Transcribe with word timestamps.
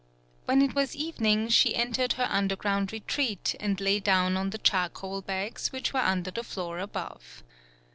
When 0.45 0.63
it 0.63 0.73
was 0.73 0.95
evening 0.95 1.49
she 1.49 1.75
entered 1.75 2.13
her 2.13 2.27
underground 2.27 2.91
retreat 2.91 3.53
and 3.59 3.79
lay 3.79 3.99
down 3.99 4.35
on 4.35 4.49
the 4.49 4.57
charcoal 4.57 5.21
bags 5.21 5.71
which 5.71 5.93
were 5.93 5.99
under 5.99 6.31
the 6.31 6.43
floor 6.43 6.79
above. 6.79 7.43